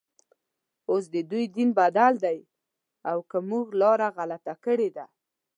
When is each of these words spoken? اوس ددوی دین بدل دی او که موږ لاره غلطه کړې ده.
اوس 0.89 1.03
ددوی 1.13 1.45
دین 1.55 1.69
بدل 1.79 2.13
دی 2.23 2.39
او 3.09 3.17
که 3.29 3.37
موږ 3.49 3.67
لاره 3.81 4.07
غلطه 4.17 4.53
کړې 4.63 4.89
ده. 4.95 5.05